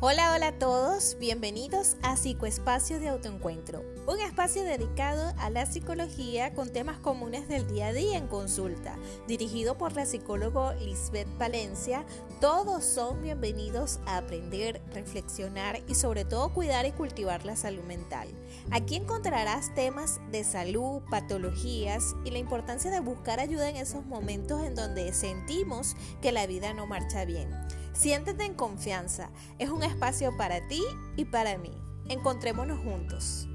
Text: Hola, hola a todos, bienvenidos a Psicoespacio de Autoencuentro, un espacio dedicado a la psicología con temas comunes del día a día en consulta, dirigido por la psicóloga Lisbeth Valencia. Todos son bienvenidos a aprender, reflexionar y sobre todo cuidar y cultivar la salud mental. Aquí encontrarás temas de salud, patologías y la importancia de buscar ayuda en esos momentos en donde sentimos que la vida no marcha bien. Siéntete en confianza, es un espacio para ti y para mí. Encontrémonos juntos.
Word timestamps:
Hola, 0.00 0.34
hola 0.34 0.48
a 0.48 0.58
todos, 0.58 1.16
bienvenidos 1.18 1.96
a 2.02 2.18
Psicoespacio 2.18 3.00
de 3.00 3.08
Autoencuentro, 3.08 3.82
un 4.06 4.20
espacio 4.20 4.62
dedicado 4.62 5.32
a 5.38 5.48
la 5.48 5.64
psicología 5.64 6.52
con 6.52 6.70
temas 6.70 6.98
comunes 6.98 7.48
del 7.48 7.66
día 7.66 7.86
a 7.86 7.92
día 7.94 8.18
en 8.18 8.26
consulta, 8.26 8.98
dirigido 9.26 9.78
por 9.78 9.94
la 9.94 10.04
psicóloga 10.04 10.74
Lisbeth 10.74 11.26
Valencia. 11.38 12.04
Todos 12.42 12.84
son 12.84 13.22
bienvenidos 13.22 13.98
a 14.04 14.18
aprender, 14.18 14.82
reflexionar 14.92 15.80
y 15.88 15.94
sobre 15.94 16.26
todo 16.26 16.52
cuidar 16.52 16.84
y 16.84 16.92
cultivar 16.92 17.46
la 17.46 17.56
salud 17.56 17.84
mental. 17.84 18.28
Aquí 18.72 18.96
encontrarás 18.96 19.74
temas 19.74 20.20
de 20.30 20.44
salud, 20.44 21.00
patologías 21.10 22.14
y 22.22 22.32
la 22.32 22.38
importancia 22.38 22.90
de 22.90 23.00
buscar 23.00 23.40
ayuda 23.40 23.70
en 23.70 23.76
esos 23.76 24.04
momentos 24.04 24.62
en 24.62 24.74
donde 24.74 25.14
sentimos 25.14 25.96
que 26.20 26.32
la 26.32 26.46
vida 26.46 26.74
no 26.74 26.86
marcha 26.86 27.24
bien. 27.24 27.48
Siéntete 27.96 28.44
en 28.44 28.52
confianza, 28.52 29.30
es 29.58 29.70
un 29.70 29.82
espacio 29.82 30.36
para 30.36 30.68
ti 30.68 30.82
y 31.16 31.24
para 31.24 31.56
mí. 31.56 31.72
Encontrémonos 32.10 32.78
juntos. 32.80 33.48